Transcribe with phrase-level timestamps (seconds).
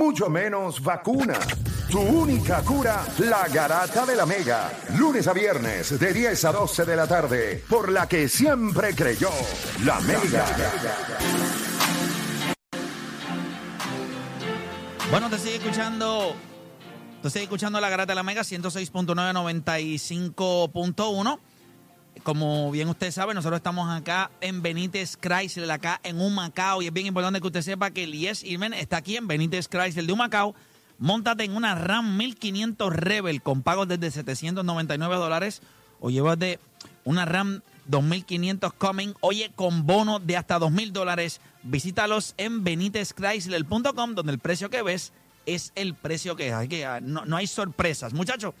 [0.00, 1.38] mucho menos vacuna.
[1.90, 4.72] Tu única cura, la garata de la mega.
[4.96, 9.28] Lunes a viernes de 10 a 12 de la tarde, por la que siempre creyó,
[9.84, 10.46] la mega.
[15.10, 16.34] Bueno, te sigue escuchando.
[17.20, 21.38] Te sigue escuchando la garata de la Mega 106.995.1.
[22.22, 26.82] Como bien usted sabe, nosotros estamos acá en Benítez Chrysler, acá en Humacao.
[26.82, 30.04] Y es bien importante que usted sepa que el Irmen está aquí en Benítez Chrysler
[30.04, 30.54] de Humacao.
[30.98, 35.62] Móntate en una RAM 1500 Rebel con pagos desde 799 dólares
[35.98, 36.58] o llévate
[37.04, 41.40] una RAM 2500 Coming, oye, con bono de hasta 2000 dólares.
[41.62, 45.12] Visítalos en benitezchrysler.com, donde el precio que ves
[45.46, 46.68] es el precio que hay.
[46.68, 48.12] Que no hay sorpresas.
[48.12, 48.54] Muchachos,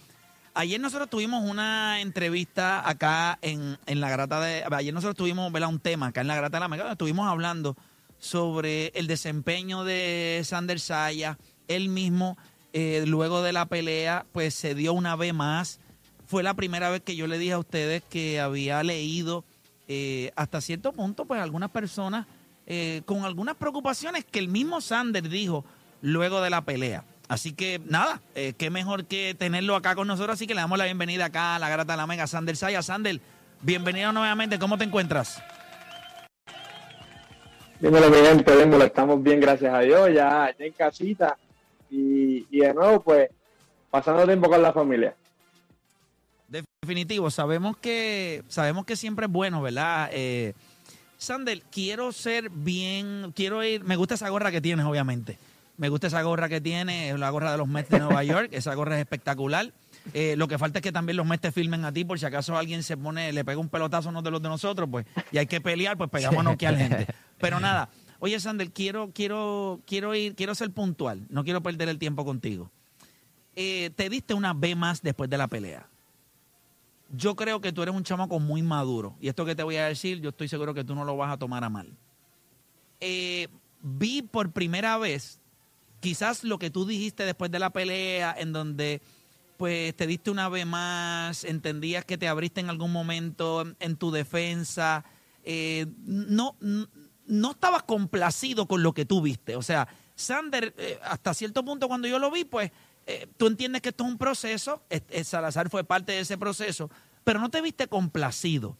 [0.54, 4.64] ayer nosotros tuvimos una entrevista acá en, en la grata de.
[4.70, 5.68] Ayer nosotros tuvimos ¿verdad?
[5.68, 7.76] un tema acá en la grata de la Mega, estuvimos hablando
[8.18, 11.38] sobre el desempeño de Sander Saya.
[11.68, 12.36] Él mismo,
[12.72, 15.80] eh, luego de la pelea, pues se dio una vez más
[16.30, 19.44] fue la primera vez que yo le dije a ustedes que había leído
[19.88, 22.28] eh, hasta cierto punto, pues algunas personas
[22.68, 25.64] eh, con algunas preocupaciones que el mismo Sander dijo
[26.02, 27.04] luego de la pelea.
[27.30, 30.34] Así que nada, eh, qué mejor que tenerlo acá con nosotros.
[30.34, 32.82] Así que le damos la bienvenida acá a la Grata de la Mega, Sander Saya.
[32.82, 33.20] Sander,
[33.60, 34.58] bienvenido nuevamente.
[34.58, 35.40] ¿Cómo te encuentras?
[37.78, 38.84] Dímelo, mi gente, dímelo.
[38.84, 41.38] Estamos bien, gracias a Dios, ya, ya en casita.
[41.88, 43.28] Y, y de nuevo, pues,
[43.92, 45.14] pasando tiempo con la familia.
[46.82, 50.10] Definitivo, sabemos que sabemos que siempre es bueno, ¿verdad?
[50.12, 50.54] Eh,
[51.16, 55.38] Sandel, quiero ser bien, quiero ir, me gusta esa gorra que tienes, obviamente.
[55.80, 58.74] Me gusta esa gorra que tienes, la gorra de los Mets de Nueva York, esa
[58.74, 59.72] gorra es espectacular.
[60.12, 62.26] Eh, lo que falta es que también los Mets te filmen a ti, por si
[62.26, 65.06] acaso alguien se pone, le pega un pelotazo a uno de los de nosotros, pues,
[65.32, 67.06] y hay que pelear, pues pegamos a la gente.
[67.38, 71.98] Pero nada, oye Sandel, quiero, quiero, quiero ir, quiero ser puntual, no quiero perder el
[71.98, 72.70] tiempo contigo.
[73.56, 75.88] Eh, te diste una B más después de la pelea
[77.12, 79.16] yo creo que tú eres un chamaco muy maduro.
[79.20, 81.32] Y esto que te voy a decir, yo estoy seguro que tú no lo vas
[81.32, 81.88] a tomar a mal.
[83.00, 83.48] Eh,
[83.82, 85.39] vi por primera vez,
[86.00, 89.00] quizás lo que tú dijiste después de la pelea, en donde
[89.56, 94.10] pues te diste una vez más, entendías que te abriste en algún momento en tu
[94.10, 95.04] defensa,
[95.44, 96.56] eh, no,
[97.26, 99.56] no estabas complacido con lo que tú viste.
[99.56, 102.70] O sea, Sander, eh, hasta cierto punto cuando yo lo vi, pues
[103.06, 104.82] eh, tú entiendes que esto es un proceso,
[105.24, 106.90] Salazar fue parte de ese proceso,
[107.22, 108.78] pero no te viste complacido.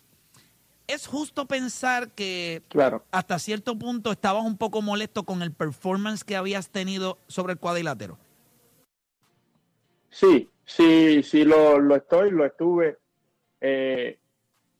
[0.92, 2.62] Es justo pensar que
[3.10, 7.58] hasta cierto punto estabas un poco molesto con el performance que habías tenido sobre el
[7.58, 8.18] cuadrilátero.
[10.10, 12.98] Sí, sí, sí lo, estoy, lo estuve.
[13.60, 14.18] Eh,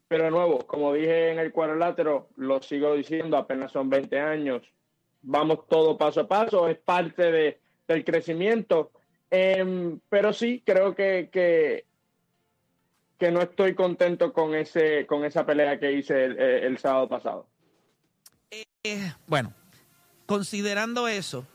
[0.08, 4.62] pero de nuevo, como dije en el cuadrilátero, lo sigo diciendo, apenas son 20 años.
[5.22, 8.90] Vamos todo paso a paso, es parte de, del crecimiento
[9.30, 11.84] Em, pero sí, creo que, que,
[13.30, 17.46] no estoy contento con, ese, con esa pelea que hice el, sábado pasado.
[18.82, 19.52] Eh, bueno,
[20.26, 21.46] considerando eso,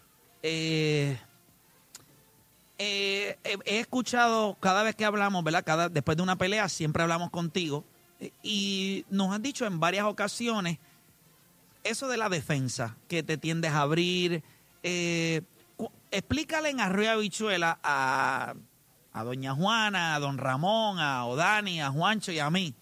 [0.44, 1.18] eh,
[2.78, 5.64] eh, he escuchado cada vez que hablamos, ¿verdad?
[5.66, 7.84] Cada, después de una pelea siempre hablamos contigo
[8.44, 10.78] y nos han dicho en varias ocasiones
[11.86, 14.44] eso de la defensa, que te tiendes a abrir.
[14.84, 15.42] Eh,
[16.12, 18.56] explícale en Arroyo Habichuela a,
[19.16, 22.76] a doña Juana, a don Ramón, a Odani, a Juancho y a mí.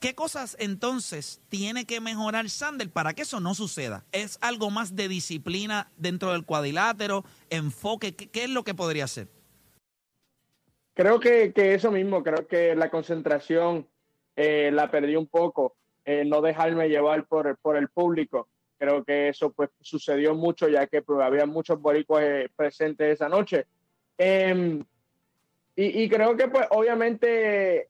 [0.00, 4.04] ¿Qué cosas entonces tiene que mejorar Sander para que eso no suceda?
[4.10, 7.24] ¿Es algo más de disciplina dentro del cuadrilátero?
[7.50, 8.16] ¿Enfoque?
[8.16, 9.28] ¿Qué, es lo que podría ser?
[10.92, 13.86] Creo que, eso mismo, creo que la concentración
[14.34, 18.48] eh, la perdí un poco, eh, no dejarme llevar por, por el público.
[18.76, 23.28] Creo que eso pues sucedió mucho ya que pues, había muchos boricuas eh, presentes esa
[23.28, 23.66] noche.
[25.76, 27.88] Em, y, creo que pues obviamente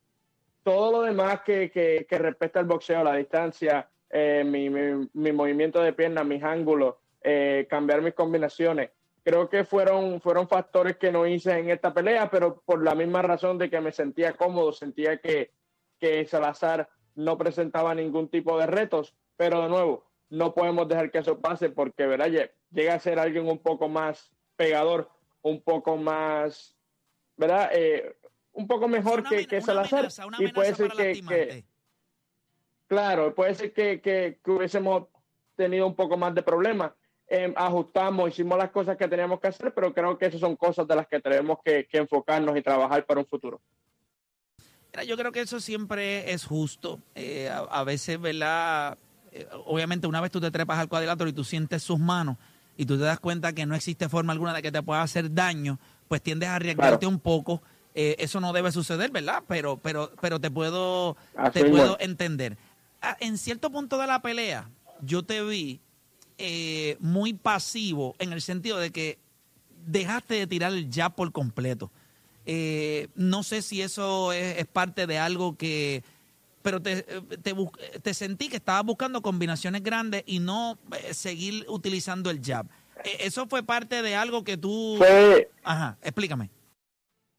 [0.62, 5.83] todo lo demás que, que, que respecta al boxeo, la distancia, eh, mi, mi, movimiento
[5.83, 8.91] de piernas, mis ángulos, eh, cambiar mis combinaciones,
[9.23, 13.23] creo que fueron, fueron factores que no hice en esta pelea, pero por la misma
[13.23, 15.50] razón de que me sentía cómodo, sentía que,
[15.99, 21.19] que Salazar no presentaba ningún tipo de retos, pero de nuevo, no podemos dejar que
[21.19, 22.50] eso pase porque, ¿verdad?
[22.70, 25.09] Llega a ser alguien un poco más pegador,
[25.43, 26.74] un poco más,
[27.37, 27.71] ¿verdad?
[27.73, 28.17] Eh,
[28.53, 30.09] un poco mejor que, que Salazar.
[30.39, 31.65] y puede ser que,
[32.87, 35.09] claro, puede ser que, que, hubiésemos
[35.57, 36.93] tenido un poco más de problemas.
[37.27, 40.87] Em, ajustamos, hicimos las cosas que teníamos que hacer, pero creo que esas son cosas
[40.87, 43.61] de las que tenemos que, enfocarnos y trabajar para un futuro.
[45.07, 47.01] yo creo que eso siempre es justo.
[47.15, 48.99] Eh, a, a, veces, ¿verdad?
[49.33, 52.37] Eh, obviamente una vez tú te trepas al cuadrilátero y tú sientes sus manos,
[52.76, 55.32] y tú te das cuenta que no existe forma alguna de que te pueda hacer
[55.32, 55.79] daño,
[56.09, 57.62] pues tiendes a arriesgarte un poco.
[57.94, 59.43] Eh, eso no debe suceder, ¿verdad?
[59.47, 61.17] Pero, pero, pero te puedo,
[61.53, 62.59] te puedo entender.
[63.00, 64.69] Ah, en cierto punto de la pelea,
[65.00, 65.81] yo te vi
[66.38, 69.19] eh, muy pasivo en el sentido de que
[69.87, 71.93] dejaste de tirar el jab por completo.
[72.47, 76.03] Eh, no sé si eso es, parte de algo que...
[76.64, 77.55] Pero te, te,
[78.02, 82.64] te, sentí que estabas buscando combinaciones grandes y no eh, seguir utilizando el jab.
[83.20, 84.99] ¿Eso fue parte de algo que tú...
[85.62, 86.49] Ajá, explícame.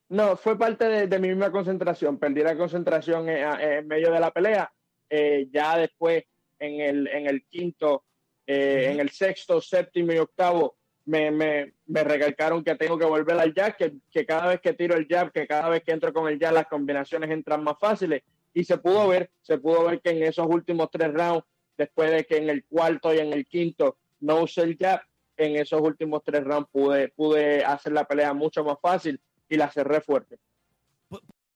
[0.09, 2.19] No, fue parte de, mi misma concentración.
[2.19, 4.71] Perdí la concentración en, medio de la pelea.
[5.09, 6.23] Eh, ya después,
[6.59, 8.03] en el, en el quinto,
[8.45, 13.55] en el sexto, séptimo y octavo, me, me, me, recalcaron que tengo que volver al
[13.55, 16.27] jab, que, que, cada vez que tiro el jab, que cada vez que entro con
[16.27, 18.21] el jab, las combinaciones entran más fáciles.
[18.55, 21.45] Y se pudo ver, se pudo ver que en esos últimos tres rounds,
[21.77, 25.01] después de que en el cuarto y en el quinto no usé el jab,
[25.35, 29.19] en esos últimos tres rounds pude, pude hacer la pelea mucho más fácil
[29.49, 30.37] y la cerré fuerte.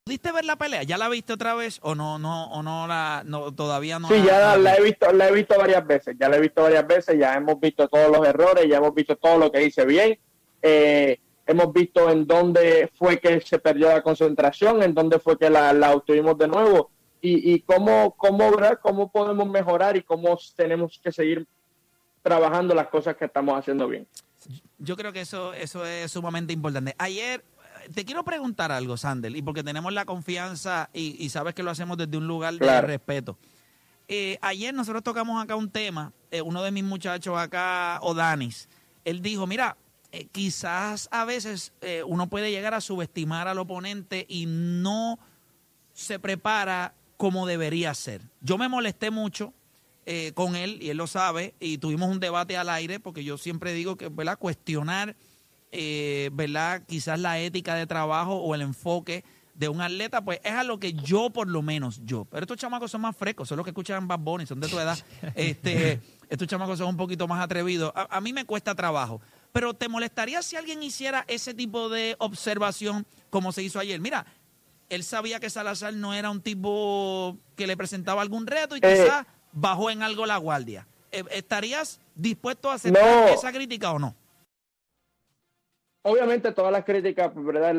[0.04, 0.84] ¿Pudiste ver la pelea?
[0.84, 4.10] ¿Ya la viste otra vez o no no o no la no, todavía no?
[4.10, 6.86] Sí, ya la, he visto la he visto varias veces, ya la he visto varias
[6.86, 10.20] veces, ya hemos visto todos los errores, ya hemos visto todo lo que hice bien.
[10.62, 11.18] Eh,
[11.50, 15.74] hemos visto en dónde fue que se perdió la concentración, en dónde fue que la,
[15.74, 16.92] la obtuvimos de nuevo
[17.22, 18.52] y, y cómo, cómo,
[18.82, 21.48] cómo podemos mejorar y cómo tenemos que seguir
[22.22, 24.08] trabajando las cosas que estamos haciendo bien.
[24.78, 26.94] Yo creo que eso, eso es sumamente importante.
[27.00, 27.44] Ayer
[27.96, 31.98] te quiero preguntar algo, Sandel, y porque tenemos la confianza y, sabes que lo hacemos
[31.98, 33.40] desde un lugar de respeto.
[34.08, 38.70] Eh, ayer nosotros tocamos acá un tema, eh, uno de mis muchachos acá, Odanis,
[39.04, 39.78] él dijo, mira,
[40.12, 41.74] eh, quizás a veces
[42.06, 45.20] uno puede llegar a subestimar al oponente y no
[45.94, 48.22] se prepara como debería ser.
[48.42, 49.54] Yo me molesté mucho
[50.34, 53.74] con él y él lo sabe y tuvimos un debate al aire porque yo siempre
[53.74, 54.40] digo que, ¿verdad?
[54.40, 55.16] Cuestionar
[55.72, 56.82] eh, ¿verdad?
[56.88, 59.24] Quizás la ética de trabajo o el enfoque
[59.54, 62.26] de un atleta, pues es a lo que yo, por lo menos, yo.
[62.26, 64.80] Pero estos chamacos son más frescos, son los que escuchan Bad Bunny, son de tu
[64.80, 64.98] edad.
[65.36, 67.92] Este, estos chamacos son un poquito más atrevidos.
[67.96, 69.22] A, mí me cuesta trabajo.
[69.52, 74.00] Pero ¿te molestaría si alguien hiciera ese tipo de observación como se hizo ayer?
[74.00, 74.26] Mira,
[74.90, 78.82] él sabía que Salazar no era un tipo que le presentaba algún reto y eh.
[78.82, 80.88] quizás bajó en algo la guardia.
[81.12, 84.16] Eh, ¿Estarías dispuesto a aceptar esa crítica o no?
[86.04, 87.74] obviamente todas las críticas, ¿verdad?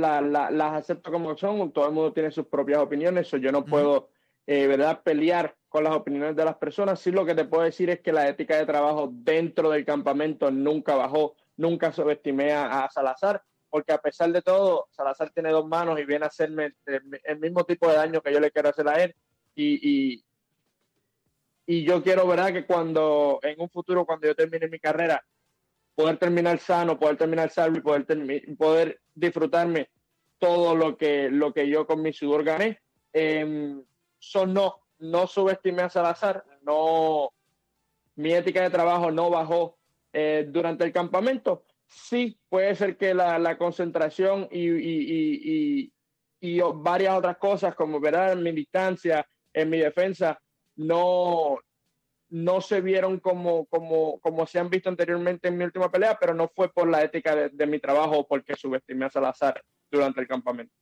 [0.50, 4.08] las acepto como son, todo el mundo tiene sus propias opiniones, yo no puedo,
[4.46, 5.02] eh, ¿verdad?
[5.02, 7.00] Pelear con las opiniones de las personas.
[7.00, 10.50] Sí lo que te puedo decir es que la ética de trabajo dentro del campamento
[10.50, 16.00] nunca bajó, nunca subestimé a, Salazar, porque a pesar de todo, Salazar tiene dos manos
[16.00, 18.94] y viene a hacerme el, mismo tipo de daño que yo le quiero hacer a
[18.94, 19.14] él.
[19.54, 20.24] Y,
[21.66, 22.52] y, yo quiero, ¿verdad?
[22.52, 25.22] Que cuando, en un futuro, cuando yo termine mi carrera,
[25.94, 28.06] poder terminar sano, poder terminar salvo y poder,
[28.58, 29.90] poder disfrutarme
[30.38, 32.80] todo lo que, lo que yo con mi sudor gané.
[33.12, 33.76] Eh,
[34.18, 37.32] son no, no subestimé a Salazar, no,
[38.16, 39.79] mi ética de trabajo no bajó
[40.12, 41.64] eh, durante el campamento.
[41.86, 45.92] Sí, puede ser que la, la concentración y, y, y,
[46.40, 50.40] y, varias otras cosas, como verán en mi distancia, en mi defensa,
[50.76, 51.58] no,
[52.30, 56.32] no se vieron como, como, como se han visto anteriormente en mi última pelea, pero
[56.32, 60.28] no fue por la ética de, mi trabajo o porque subestimé a Salazar durante el
[60.28, 60.72] campamento.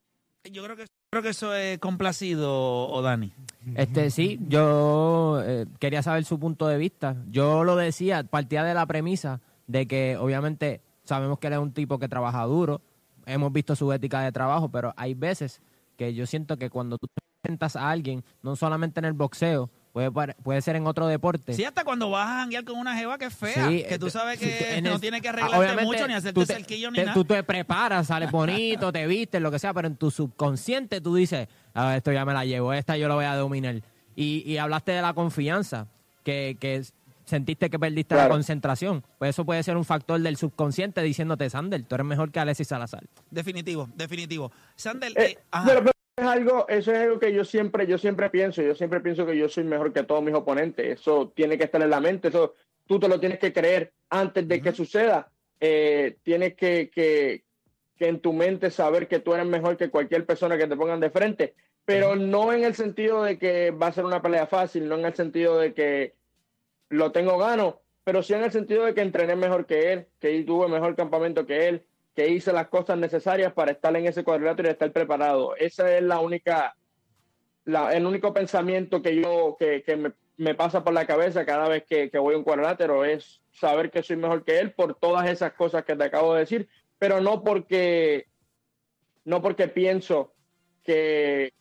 [0.44, 3.32] Yo creo que, creo que eso es complacido, Dani.
[3.74, 7.16] Este, sí, yo eh, quería saber su punto de vista.
[7.30, 11.72] Yo lo decía, partía de la premisa de que obviamente sabemos que él es un
[11.72, 12.80] tipo que trabaja duro,
[13.26, 15.60] hemos visto su ética de trabajo, pero hay veces
[15.96, 17.08] que yo siento que cuando tú
[17.42, 21.54] presentas a alguien, no solamente en el boxeo, Puede, puede ser en otro deporte.
[21.54, 24.38] Sí, hasta cuando vas a janguear con una jeva que es fea, que tú sabes
[24.38, 27.14] que no tiene que arreglarte mucho ni hacerte cerquillo ni nada.
[27.14, 31.14] Tú te preparas, sales bonito, te vistes, lo que sea, pero en tu subconsciente tú
[31.14, 33.82] dices, ah, esto ya me la llevo, esta yo lo voy a dominar.
[34.14, 35.86] Y, y hablaste de la confianza,
[36.24, 36.84] que, que
[37.24, 39.04] sentiste que perdiste la concentración.
[39.18, 42.68] Pues eso puede ser un factor del subconsciente diciéndote, Sander, tú eres mejor que Alexis
[42.68, 43.04] Salazar.
[43.30, 44.50] Definitivo, definitivo.
[44.76, 48.74] Sander, eh, eh es algo, eso es algo que yo siempre, yo siempre pienso, yo
[48.74, 51.00] siempre pienso que yo soy mejor que todos mis oponentes.
[51.00, 52.54] Eso tiene que estar en la mente, eso
[52.86, 55.30] tú te lo tienes que creer antes de que suceda.
[55.60, 57.44] Eh, tienes que, que,
[57.96, 61.00] que, en tu mente saber que tú eres mejor que cualquier persona que te pongan
[61.00, 64.88] de frente, pero no en el sentido de que va a ser una pelea fácil,
[64.88, 66.14] no en el sentido de que
[66.90, 70.42] lo tengo gano, pero sí en el sentido de que entrené mejor que él, que
[70.44, 71.84] tuve mejor campamento que él,
[72.18, 75.54] que hice las cosas necesarias para estar en ese cuadrilátero y estar preparado.
[75.54, 76.74] Esa es la única,
[77.64, 81.68] la, el único pensamiento que yo, que, que me, me, pasa por la cabeza cada
[81.68, 84.96] vez que, que voy a un cuadrilátero es saber que soy mejor que él por
[84.96, 88.26] todas esas cosas que te acabo de decir, pero no porque,
[89.24, 90.34] no porque pienso
[90.82, 91.52] que,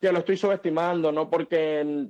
[0.00, 2.08] que lo estoy subestimando, no porque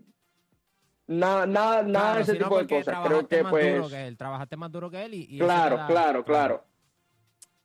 [1.07, 2.99] nada, nada, nada de ese tipo de cosas.
[3.07, 3.91] Creo que pues.
[3.91, 5.39] que él, trabajaste más duro que él y.
[5.39, 6.65] claro, claro, claro,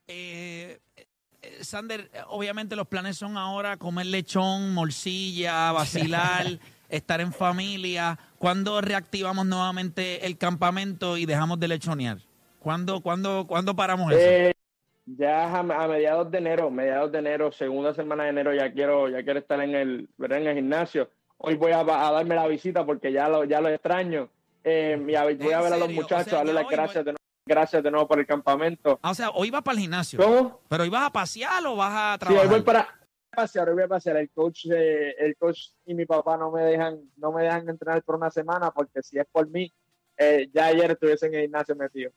[0.08, 0.79] eh,
[1.41, 6.46] eh, Sander, obviamente los planes son ahora comer lechón, morcilla, vacilar,
[6.89, 8.17] estar en familia.
[8.38, 12.17] ¿Cuándo reactivamos nuevamente el campamento y dejamos de lechonear?
[12.60, 14.22] ¿Cuándo, cuándo, ¿cuándo paramos eso?
[14.22, 14.53] Eh,
[15.05, 19.24] ya a, mediados de enero, mediados de enero, segunda semana de enero, ya quiero, ya
[19.24, 21.10] quiero estar en el, en el gimnasio.
[21.41, 24.29] Hoy voy a, darme la visita porque ya lo, ya lo extraño.
[24.63, 25.24] Eh, voy a
[25.62, 27.19] ver a los muchachos, darle las gracias de nuevo
[27.50, 29.00] gracias de nuevo por el campamento.
[29.01, 30.19] Ah, o sea, hoy vas para el gimnasio.
[30.19, 30.62] ¿Cómo?
[30.69, 32.46] ¿Pero hoy vas a pasear o vas a trabajar?
[32.46, 32.88] Sí, hoy voy para
[33.36, 34.17] pasear, hoy voy a pasear.
[34.17, 38.03] El coach, eh, el coach y mi papá no me dejan, no me dejan entrenar
[38.03, 39.74] por una semana porque si es por mí,
[40.17, 42.12] eh, ya ayer estuviese en el gimnasio metido.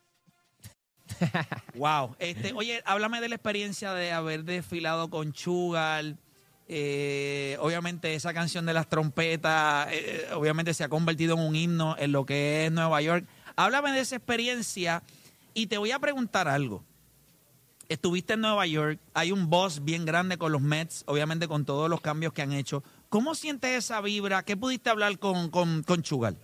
[1.75, 2.14] wow.
[2.19, 6.19] Este, oye, háblame de la experiencia de haber desfilado con Chugal.
[6.69, 11.97] Eh, obviamente esa canción de las trompetas, eh, obviamente se ha convertido en un himno
[11.99, 13.26] en lo que es Nueva York.
[13.57, 15.02] Háblame de esa experiencia
[15.54, 16.85] y te voy a preguntar algo.
[17.88, 21.90] Estuviste en Nueva York, hay un boss bien grande con los Mets, obviamente con todos
[21.90, 22.83] los cambios que han hecho.
[23.11, 24.42] ¿Cómo sientes esa vibra?
[24.42, 26.38] ¿Qué pudiste hablar con, con, con Chugal?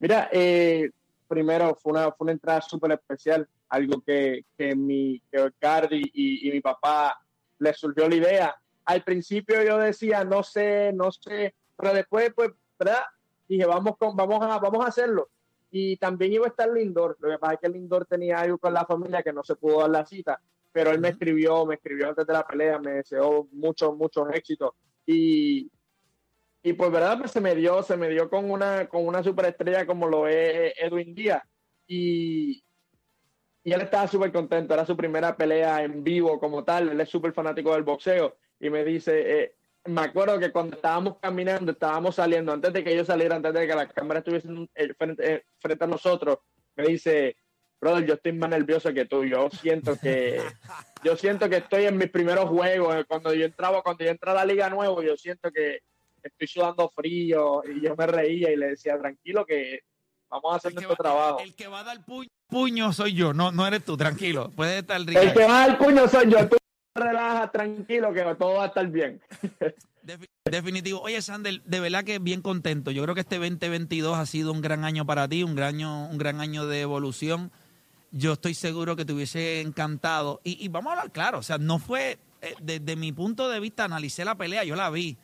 [0.00, 0.90] Mira, eh,
[1.28, 6.48] primero fue una, fue una entrada súper especial, algo que, que, mi, que Cardi y,
[6.48, 7.18] y, mi papá
[7.58, 8.56] les surgió la idea.
[8.86, 13.02] Al principio yo decía, no sé, no sé, pero después, pues, ¿verdad?
[13.48, 15.28] Dije, vamos, con, vamos, a, vamos a hacerlo
[15.70, 17.16] y también iba a estar Lindor.
[17.20, 19.80] Lo que pasa es que Lindor tenía algo con la familia que no se pudo
[19.80, 20.40] dar la cita,
[20.72, 24.70] pero él me escribió, me escribió antes de la pelea, me deseó muchos, muchos éxitos.
[25.04, 25.70] Y,
[26.62, 29.86] y pues, verdad, pues se me dio, se me dio con una, con una superestrella
[29.86, 31.42] como lo es Edwin Díaz.
[31.86, 32.64] Y,
[33.62, 37.08] y él estaba súper contento, era su primera pelea en vivo como tal, él es
[37.08, 38.36] súper fanático del boxeo.
[38.60, 39.54] Y me dice, eh,
[39.86, 43.66] me acuerdo que cuando estábamos caminando, estábamos saliendo, antes de que yo saliera, antes de
[43.66, 44.48] que la cámara estuviese
[44.96, 46.38] frente, eh, frente a nosotros,
[46.76, 47.36] me dice,
[47.80, 49.24] brother, yo estoy más nervioso que tú.
[49.24, 50.40] Yo siento que,
[51.04, 53.04] yo siento que estoy en mis primeros juegos.
[53.08, 55.80] Cuando yo entraba, cuando yo entré a la liga nuevo, yo siento que
[56.22, 59.80] estoy sudando frío y yo me reía y le decía, tranquilo que
[60.28, 61.38] vamos a hacer nuestro trabajo.
[61.40, 61.98] El que va a dar
[62.48, 64.50] puño, soy yo, no, no eres tú, tranquilo.
[64.56, 66.56] Puedes estar El que va a dar puño soy yo, tú
[66.96, 69.20] relaja, tranquilo, que todo va a estar bien.
[70.44, 71.00] Definitivo.
[71.00, 72.92] Oye, Sander, de verdad que bien contento.
[72.92, 76.06] Yo creo que este 2022 ha sido un gran año para ti, un gran año,
[76.08, 77.50] un gran año de evolución.
[78.12, 80.40] Yo estoy seguro que te hubiese encantado.
[80.44, 83.84] Y, vamos a hablar claro, o sea, no fue, eh, desde mi punto de vista,
[83.84, 85.16] analicé la pelea, yo la vi.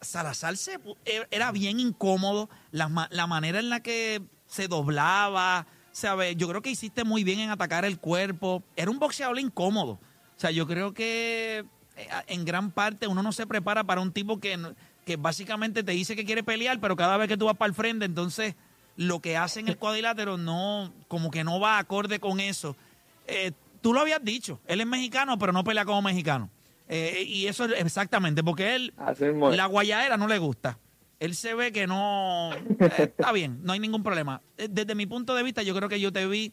[0.00, 6.36] Salazar se, e, era bien incómodo, la, la manera en la que se doblaba, ¿sabes?
[6.36, 8.62] Yo creo que hiciste muy bien en atacar el cuerpo.
[8.76, 9.98] Era un boxeador incómodo.
[10.36, 11.64] O sea, yo creo que
[11.96, 14.58] eh, en gran parte uno no se prepara para un tipo que,
[15.04, 17.74] que básicamente te dice que quiere pelear, pero cada vez que tú vas para el
[17.74, 18.54] frente, entonces
[18.96, 22.76] lo que hace en el cuadrilátero no, como que no va acorde con eso.
[23.26, 26.50] Eh, tú lo habías dicho, él es mexicano, pero no pelea como mexicano.
[26.88, 28.94] Eh, y eso es exactamente, porque él,
[29.52, 30.78] la guayadera no le gusta.
[31.18, 32.50] Él se ve que no.
[32.98, 34.42] está bien, no hay ningún problema.
[34.56, 36.52] Desde mi punto de vista, yo creo que yo te vi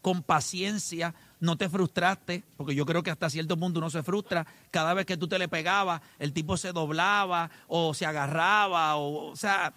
[0.00, 4.46] con paciencia, no te frustraste, porque yo creo que hasta cierto punto uno se frustra.
[4.70, 9.32] Cada vez que tú te le pegabas, el tipo se doblaba o se agarraba, o,
[9.32, 9.74] o sea,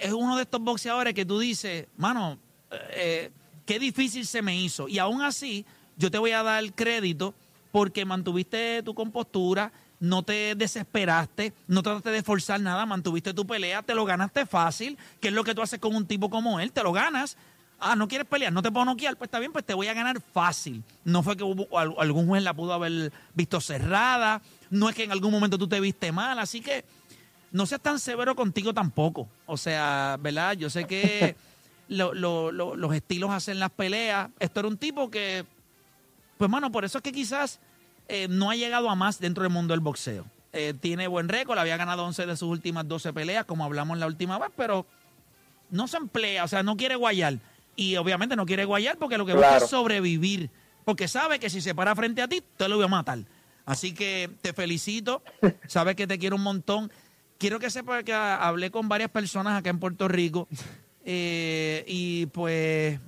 [0.00, 2.38] es uno de estos boxeadores que tú dices, mano,
[2.90, 3.30] eh,
[3.66, 4.88] qué difícil se me hizo.
[4.88, 5.66] Y aún así,
[5.96, 7.34] yo te voy a dar crédito
[7.72, 13.82] porque mantuviste tu compostura, no te desesperaste, no trataste de forzar nada, mantuviste tu pelea,
[13.82, 16.72] te lo ganaste fácil, que es lo que tú haces con un tipo como él,
[16.72, 17.36] te lo ganas
[17.80, 19.94] Ah, no quieres pelear, no te puedo noquear, pues está bien, pues te voy a
[19.94, 20.82] ganar fácil.
[21.04, 25.12] No fue que hubo, algún juez la pudo haber visto cerrada, no es que en
[25.12, 26.84] algún momento tú te viste mal, así que
[27.52, 29.28] no seas tan severo contigo tampoco.
[29.46, 30.54] O sea, ¿verdad?
[30.54, 31.36] Yo sé que
[31.88, 34.28] los estilos hacen las peleas.
[34.38, 35.44] Esto era un tipo que,
[36.36, 37.60] pues mano, por eso es que quizás
[38.08, 40.24] eh, no ha llegado a más dentro del mundo del boxeo.
[40.52, 44.06] Eh, tiene buen récord, había ganado 11 de sus últimas 12 peleas, como hablamos la
[44.06, 44.86] última vez, pero
[45.70, 47.38] no se emplea, o sea, no quiere guayar.
[47.78, 50.50] Y obviamente no quiere guayar porque lo que busca es sobrevivir.
[50.84, 53.20] Porque sabe que si se para frente a ti, te lo voy a matar.
[53.64, 55.22] Así que te felicito.
[55.68, 56.90] Sabes que te quiero un montón.
[57.38, 60.48] Quiero que sepas que hablé con varias personas acá en Puerto Rico.
[61.10, 63.00] Eh, y pues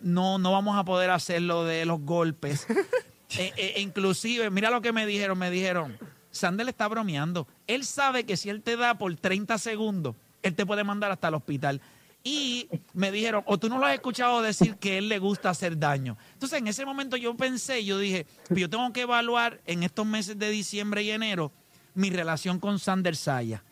[0.00, 2.66] no, no vamos a poder hacer lo de los golpes.
[3.36, 5.36] Eh, eh, inclusive, mira lo que me dijeron.
[5.36, 5.98] Me dijeron,
[6.30, 7.48] Sandel está bromeando.
[7.66, 11.28] Él sabe que si él te da por 30 segundos, él te puede mandar hasta
[11.28, 11.80] el hospital.
[12.26, 15.78] Y me dijeron, o tú no lo has escuchado decir que él le gusta hacer
[15.78, 16.16] daño.
[16.32, 20.06] Entonces, en ese momento yo pensé, yo dije, "Pues yo tengo que evaluar en estos
[20.06, 21.52] meses de diciembre y enero
[21.94, 23.62] mi relación con Sander Saya.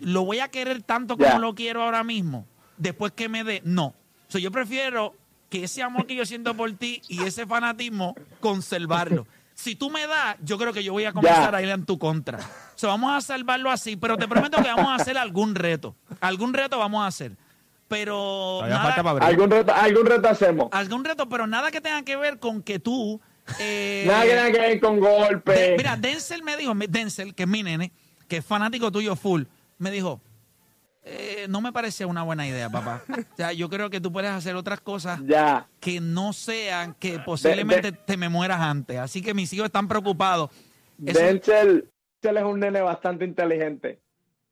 [0.00, 2.46] ¿Lo voy a querer tanto como lo quiero ahora mismo?
[2.78, 3.86] Después que me dé, no.
[3.86, 3.94] O
[4.30, 5.14] sea, yo prefiero
[5.48, 9.26] que ese amor que yo siento por ti y ese fanatismo, conservarlo.
[9.54, 11.58] Si tú me das, yo creo que yo voy a comenzar Ya.
[11.58, 12.38] a ir en tu contra.
[12.38, 15.94] O sea, vamos a salvarlo así, pero te prometo que vamos a hacer algún reto.
[16.20, 17.32] Algún reto vamos a hacer.
[17.88, 18.14] Pero
[18.58, 19.28] Todavía nada- falta para abrir.
[19.28, 20.68] Algún reto, algún reto hacemos.
[20.72, 23.20] algún reto, pero nada que tenga que ver con que tú...
[23.60, 25.74] eh, Nada que tenga que ver con de- golpes.
[25.76, 27.92] mira, Denzel me dijo, Denzel, que es mi nene,
[28.26, 29.44] que es fanático tuyo full,
[29.78, 30.20] me dijo,
[31.04, 33.04] eh, no me parece una buena idea, papá.
[33.32, 35.68] O sea, yo creo que tú puedes hacer otras cosas Ya.
[35.78, 38.98] que no sean que posiblemente te me mueras antes.
[38.98, 40.50] Así que mis hijos están preocupados.
[40.98, 41.88] Denzel,
[42.20, 44.00] Denzel es un nene bastante inteligente.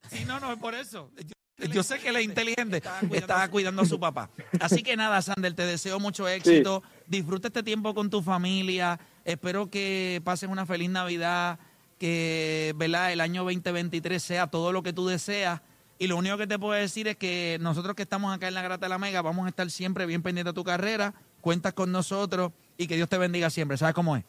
[0.09, 1.11] Sí, no, no, es por eso.
[1.16, 1.33] Yo,
[1.73, 2.82] yo sé que él es inteligente.
[3.12, 4.30] Estaba cuidando a su papá.
[4.61, 6.82] Así que nada, Sander, te deseo mucho éxito.
[7.06, 8.99] Disfruta este tiempo con tu familia.
[9.25, 11.58] Espero que pases una feliz Navidad.
[11.99, 13.12] Que ¿verdad?
[13.12, 15.61] el año 2023 sea todo lo que tú deseas.
[15.99, 18.62] Y lo único que te puedo decir es que nosotros que estamos acá en la
[18.62, 21.14] Grata de la Mega vamos a estar siempre bien pendientes de tu carrera.
[21.40, 23.76] Cuentas con nosotros y que Dios te bendiga siempre.
[23.76, 24.25] ¿Sabes cómo es?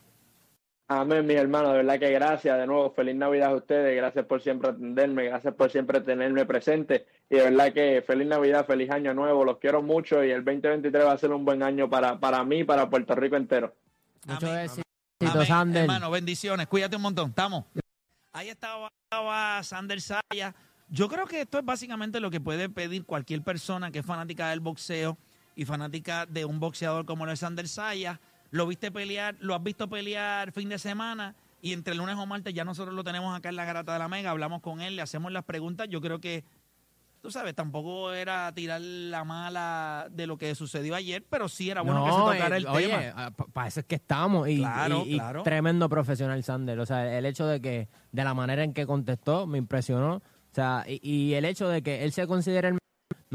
[0.87, 4.39] Amén, mis hermanos, de verdad que gracias de nuevo, feliz Navidad a ustedes, gracias por
[4.39, 9.11] siempre atenderme, gracias por siempre tenerme presente y de verdad que feliz Navidad, feliz año
[9.15, 12.43] nuevo, los quiero mucho y el 2023 va a ser un buen año para, para
[12.43, 13.73] mí y para Puerto Rico entero.
[14.27, 14.65] Mucho Amén.
[14.65, 14.83] éxito,
[15.21, 15.81] Amén, Sander.
[15.81, 16.67] Hermano, bendiciones.
[16.67, 17.29] Cuídate un montón.
[17.29, 17.65] Estamos.
[18.31, 20.53] Ahí estaba, estaba Sander Saya.
[20.89, 24.51] Yo creo que esto es básicamente lo que puede pedir cualquier persona que es fanática
[24.51, 25.17] del boxeo
[25.55, 28.19] y fanática de un boxeador como lo es Sander Saya.
[28.55, 32.53] Lo viste pelear, lo has visto pelear fin de semana y entre lunes o martes
[32.53, 34.31] ya nosotros lo tenemos acá en la Garata de la Mega.
[34.31, 35.87] Hablamos con él, le hacemos las preguntas.
[35.89, 36.43] Yo creo que
[37.21, 41.81] tú sabes, tampoco era tirar la mala de lo que sucedió ayer, pero sí era
[41.81, 43.31] bueno que se tocara eh, el oye, tema.
[43.51, 44.47] para eso es que estamos.
[44.47, 45.43] Y, Claro, y- y claro.
[45.43, 46.79] tremendo profesional Sander.
[46.79, 50.15] O sea, el hecho de que, de la manera en que contestó, me impresionó.
[50.17, 50.21] O
[50.55, 52.77] sea, y, y el hecho de que él se considere el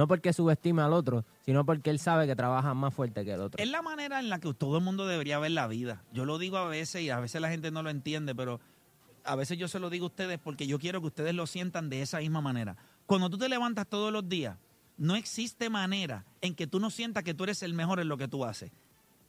[0.00, 3.40] no porque subestime al otro, sino porque él sabe que trabaja más fuerte que el
[3.42, 3.62] otro.
[3.62, 6.02] Es la manera en la que todo el mundo debería ver la vida.
[6.10, 8.60] Yo lo digo a veces y a veces la gente no lo entiende, pero
[9.24, 11.90] a veces yo se lo digo a ustedes porque yo quiero que ustedes lo sientan
[11.90, 12.78] de esa misma manera.
[13.04, 14.56] Cuando tú te levantas todos los días,
[14.96, 18.16] no existe manera en que tú no sientas que tú eres el mejor en lo
[18.16, 18.72] que tú haces.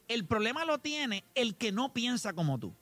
[0.08, 2.72] El problema lo tiene el que no piensa como tú.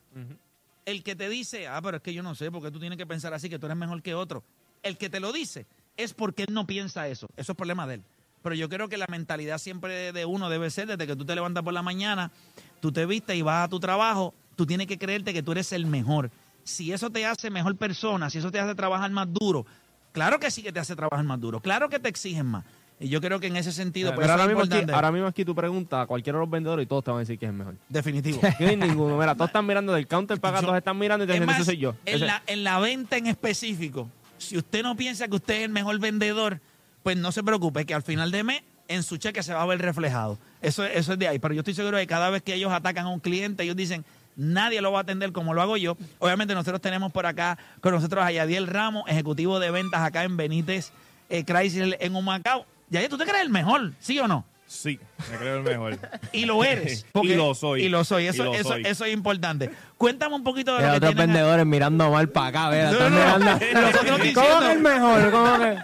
[0.85, 3.05] El que te dice, ah, pero es que yo no sé, porque tú tienes que
[3.05, 4.45] pensar así, que tú eres mejor que otro.
[4.81, 7.27] El que te lo dice es porque él no piensa eso.
[7.35, 8.03] Eso es problema de él.
[8.41, 11.35] Pero yo creo que la mentalidad siempre de uno debe ser desde que tú te
[11.35, 12.31] levantas por la mañana,
[12.79, 15.71] tú te vistes y vas a tu trabajo, tú tienes que creerte que tú eres
[15.73, 16.31] el mejor.
[16.63, 19.65] Si eso te hace mejor persona, si eso te hace trabajar más duro,
[20.11, 22.65] claro que sí que te hace trabajar más duro, claro que te exigen más.
[22.99, 25.27] Y yo creo que en ese sentido, Pero eso ahora es mismo, aquí, ahora mismo
[25.27, 27.45] aquí tú preguntas a cualquiera de los vendedores y todos te van a decir que
[27.45, 27.75] es el mejor.
[27.89, 28.39] Definitivo.
[28.59, 29.17] No hay ninguno.
[29.17, 31.77] Mira, todos están mirando del counter para acá, todos están mirando y te dicen, soy
[31.77, 31.95] yo.
[32.05, 34.07] En la, en la venta en específico,
[34.41, 36.59] si usted no piensa que usted es el mejor vendedor,
[37.03, 39.65] pues no se preocupe, que al final de mes en su cheque se va a
[39.65, 40.37] ver reflejado.
[40.61, 41.39] Eso, es- eso es de ahí.
[41.39, 43.75] Pero yo estoy seguro de que cada vez que ellos atacan a un cliente, ellos
[43.75, 44.03] dicen,
[44.35, 45.97] nadie lo va a atender como lo hago yo.
[46.19, 50.35] Obviamente nosotros tenemos por acá con nosotros a Yadiel Ramos, ejecutivo de ventas acá en
[50.37, 50.91] Benítez
[51.29, 52.65] eh, Chrysler en Humacao.
[52.89, 53.93] Yadiel, ¿tú te crees el mejor?
[53.99, 54.45] ¿Sí o no?
[54.73, 54.97] Sí,
[55.29, 55.99] me creo el mejor.
[56.31, 57.05] Y lo eres.
[57.23, 57.83] Y lo soy.
[57.83, 58.27] Y lo soy.
[58.27, 58.83] Eso, Y lo eso, soy.
[58.85, 59.69] eso es importante.
[59.97, 62.91] Cuéntame un poquito de lo que otros a- vendedores mirando mal para acá, ¿verdad?
[62.93, 63.57] No, no, no.
[63.57, 65.31] mirando- Nosotros ¿Cómo que el mejor?
[65.31, 65.77] ¿Cómo que?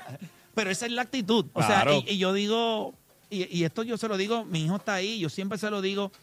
[0.56, 1.48] Pero esa es la actitud.
[1.52, 1.92] O Claro.
[1.92, 2.96] sea, y, y yo digo,
[3.30, 5.82] y, y esto yo se lo digo, mi hijo está ahí, yo siempre se lo
[5.82, 6.14] digo,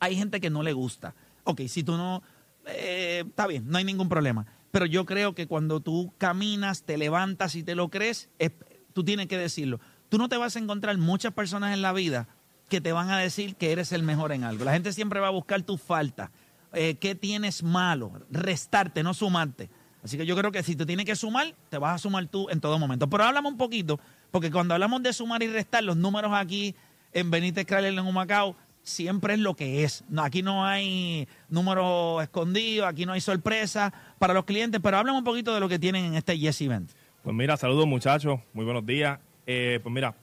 [0.00, 1.14] hay gente que no le gusta.
[1.44, 2.22] Ok, si tú no,
[2.66, 4.44] eh, está bien, no hay ningún problema.
[4.70, 8.52] Pero yo creo que cuando tú caminas, te levantas y te lo crees, es-
[8.92, 9.80] tú tienes que decirlo.
[10.10, 12.28] Tú no te vas a encontrar muchas personas en la vida
[12.68, 14.64] que te van a decir que eres el mejor en algo.
[14.64, 16.30] La gente siempre va a buscar tus faltas.
[16.72, 18.12] Eh, ¿Qué tienes malo?
[18.30, 19.70] Restarte, no sumarte.
[20.02, 22.48] Así que yo creo que si te tienes que sumar, te vas a sumar tú
[22.50, 23.08] en todo momento.
[23.08, 24.00] Pero háblame un poquito,
[24.32, 26.74] porque cuando hablamos de sumar y restar, los números aquí
[27.12, 30.02] en Benítez Chrysler en Humacao siempre es lo que es.
[30.08, 35.18] No, aquí no hay números escondidos, aquí no hay sorpresa para los clientes, pero háblame
[35.18, 36.90] un poquito de lo que tienen en este Yes Event.
[37.22, 39.20] Pues mira, saludos muchachos, muy buenos días.
[39.46, 40.14] Eh, pues mira,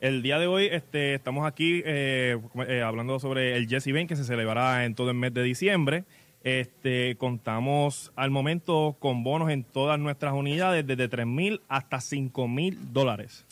[0.00, 4.16] el día de hoy este, estamos aquí eh, eh, hablando sobre el Jesse Event que
[4.16, 6.04] se celebrará en todo el mes de diciembre.
[6.42, 12.48] Este, contamos al momento con bonos en todas nuestras unidades desde 3 mil hasta 5
[12.48, 13.44] mil dólares.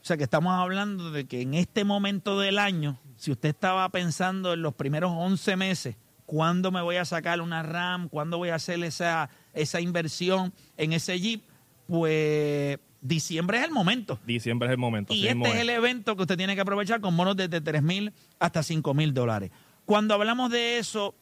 [0.00, 3.86] O sea que estamos hablando de que en este momento del año, si usted estaba
[3.90, 8.08] pensando en los primeros 11 meses, ¿cuándo me voy a sacar una RAM?
[8.08, 11.42] ¿Cuándo voy a hacer esa, esa inversión en ese Jeep?
[11.86, 14.18] Pues Diciembre es el momento.
[14.26, 15.14] Diciembre es el momento.
[15.14, 18.12] Y este es el evento que usted tiene que aprovechar con bonos desde 3 mil
[18.38, 19.50] hasta 5 mil dólares.
[19.84, 21.14] Cuando hablamos de eso,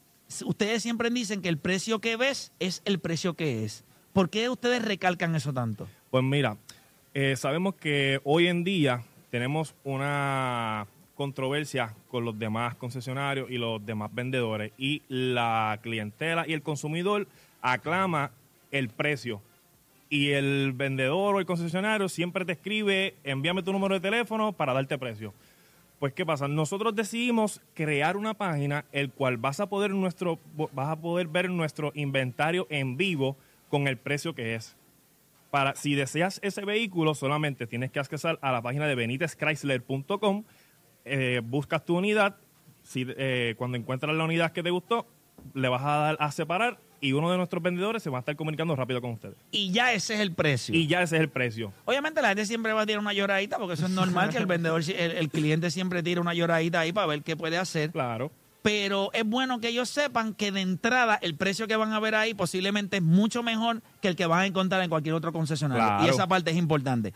[0.45, 3.85] ustedes siempre dicen que el precio que ves es el precio que es.
[4.15, 5.87] ¿Por qué ustedes recalcan eso tanto?
[6.11, 6.57] Pues mira,
[7.13, 13.85] eh, sabemos que hoy en día tenemos una controversia con los demás concesionarios y los
[13.85, 17.29] demás vendedores y la clientela y el consumidor
[17.61, 18.31] aclama
[18.71, 19.43] el precio
[20.09, 24.73] y el vendedor o el concesionario siempre te escribe envíame tu número de teléfono para
[24.73, 25.33] darte precio.
[25.99, 30.39] Pues qué pasa, nosotros decidimos crear una página el cual vas a poder nuestro
[30.73, 33.37] vas a poder ver nuestro inventario en vivo
[33.71, 34.77] con el precio que es.
[35.51, 40.45] Para si deseas ese vehículo solamente tienes que acceder a la página de benitezchrysler.com
[41.05, 42.37] eh, buscas tu unidad,
[42.83, 45.07] si, eh, cuando encuentras la unidad que te gustó,
[45.53, 48.35] le vas a dar a separar y uno de nuestros vendedores se va a estar
[48.35, 49.37] comunicando rápido con ustedes.
[49.51, 50.75] Y ya ese es el precio.
[50.75, 51.71] Y ya ese es el precio.
[51.85, 54.47] Obviamente la gente siempre va a tirar una lloradita porque eso es normal que el
[54.47, 57.91] vendedor, el, el cliente siempre tire una lloradita ahí para ver qué puede hacer.
[57.91, 58.33] Claro.
[58.63, 62.15] Pero es bueno que ellos sepan que de entrada el precio que van a ver
[62.15, 65.85] ahí posiblemente es mucho mejor que el que van a encontrar en cualquier otro concesionario.
[65.85, 66.07] Claro.
[66.07, 67.13] Y esa parte es importante.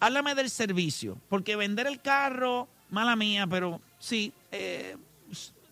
[0.00, 4.96] Háblame del servicio, porque vender el carro, mala mía, pero sí, eh,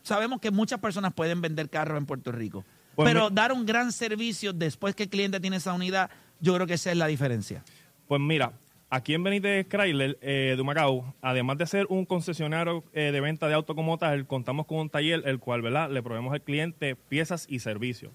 [0.04, 2.64] sabemos que muchas personas pueden vender carros en Puerto Rico.
[2.96, 6.66] Pues pero dar un gran servicio después que el cliente tiene esa unidad, yo creo
[6.66, 7.62] que esa es la diferencia.
[8.08, 8.52] Pues mira,
[8.88, 13.48] aquí en Benítez Chrysler eh, de Humacao, además de ser un concesionario eh, de venta
[13.48, 15.90] de auto como tal, contamos con un taller el cual ¿verdad?
[15.90, 18.12] le proveemos al cliente piezas y servicios.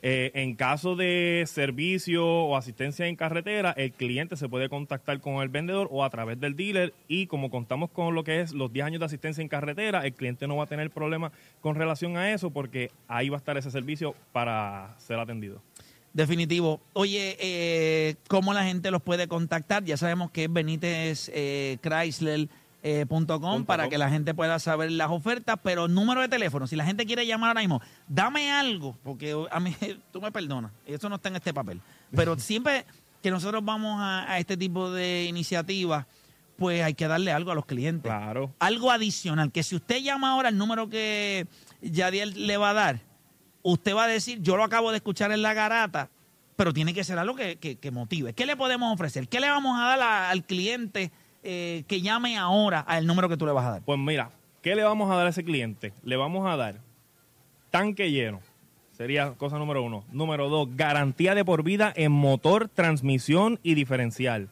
[0.00, 5.42] Eh, en caso de servicio o asistencia en carretera, el cliente se puede contactar con
[5.42, 8.72] el vendedor o a través del dealer y como contamos con lo que es los
[8.72, 12.16] 10 años de asistencia en carretera, el cliente no va a tener problema con relación
[12.16, 15.60] a eso porque ahí va a estar ese servicio para ser atendido.
[16.12, 16.80] Definitivo.
[16.92, 19.84] Oye, eh, ¿cómo la gente los puede contactar?
[19.84, 22.48] Ya sabemos que es Benítez eh, Chrysler.
[22.82, 23.90] Eh, punto com, Punto para com.
[23.90, 27.26] que la gente pueda saber las ofertas, pero número de teléfono, si la gente quiere
[27.26, 29.74] llamar ahora mismo, dame algo, porque a mí,
[30.12, 31.80] tú me perdonas, eso no está en este papel,
[32.14, 32.84] pero siempre
[33.22, 36.06] que nosotros vamos a, a este tipo de iniciativas,
[36.56, 38.02] pues hay que darle algo a los clientes.
[38.10, 38.52] Claro.
[38.58, 41.46] Algo adicional, que si usted llama ahora el número que
[41.82, 43.00] Yadiel le va a dar,
[43.62, 46.10] usted va a decir, yo lo acabo de escuchar en la garata,
[46.56, 48.32] pero tiene que ser algo que, que- que motive.
[48.32, 49.28] ¿Qué le podemos ofrecer?
[49.28, 53.36] ¿Qué le vamos a dar a- al cliente eh, que llame ahora al número que
[53.36, 53.82] tú le vas a dar?
[53.82, 54.30] Pues mira,
[54.62, 55.92] ¿qué le vamos a dar a ese cliente?
[56.02, 56.76] Le vamos a dar
[57.70, 58.40] tanque lleno.
[58.92, 60.04] Sería cosa número uno.
[60.10, 64.48] Número dos, garantía de por vida en motor, transmisión y diferencial.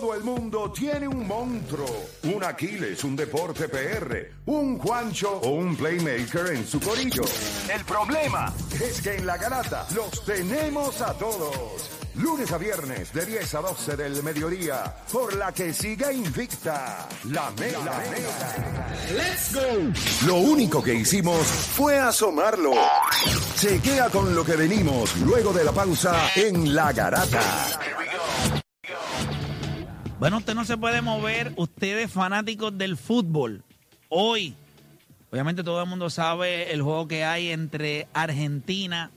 [0.00, 5.76] Todo el mundo tiene un monstruo, un Aquiles, un Deporte PR, un Juancho o un
[5.76, 7.22] Playmaker en su corillo.
[7.72, 8.50] El problema
[8.82, 11.90] es que en la garata los tenemos a todos.
[12.14, 17.50] Lunes a viernes de 10 a 12 del mediodía, por la que siga invicta la
[17.58, 18.02] Mega.
[19.12, 20.26] ¡Let's go!
[20.26, 22.72] Lo único que hicimos fue asomarlo.
[23.56, 27.40] Chequea con lo que venimos luego de la pausa en la garata.
[30.20, 33.64] Bueno, usted no se puede mover, ustedes fanáticos del fútbol.
[34.10, 34.54] Hoy,
[35.32, 39.10] obviamente todo el mundo sabe el juego que hay entre Argentina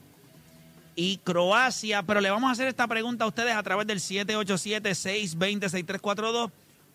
[0.96, 6.50] y Croacia, pero le vamos a hacer esta pregunta a ustedes a través del 787-620-6342.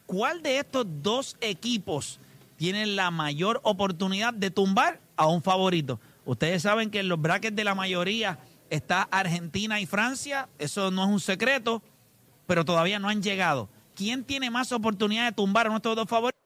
[0.08, 2.20] ¿Cuál de estos dos equipos
[2.58, 6.00] tiene la mayor oportunidad de tumbar a un favorito?
[6.26, 8.40] Ustedes saben que en los brackets de la mayoría
[8.72, 11.84] está Argentina y Francia, eso no es un secreto,
[12.48, 13.70] pero todavía no han llegado.
[14.00, 16.40] ¿Quién tiene más oportunidad de tumbar a nuestros dos favoritos?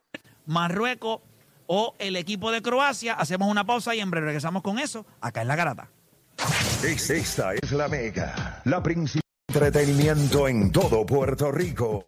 [0.48, 1.20] Marruecos
[1.68, 3.14] o el equipo de Croacia.
[3.14, 5.88] Hacemos una pausa y en breve regresamos con eso acá en la garata.
[6.84, 12.08] Esta es la Mega, la principal entretenimiento en todo Puerto Rico.